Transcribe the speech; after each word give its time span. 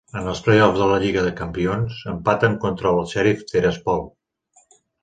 En 0.19 0.27
els 0.29 0.39
play-off 0.45 0.79
de 0.79 0.87
la 0.91 0.97
Lliga 1.03 1.25
de 1.27 1.33
Campions, 1.41 2.01
empaten 2.17 2.59
contra 2.67 2.95
el 2.99 3.07
Sheriff 3.13 3.47
Tiraspol. 3.53 4.07